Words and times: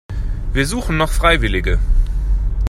Wir 0.51 0.65
suchen 0.65 0.97
noch 0.97 1.11
Freiwillige. 1.11 1.77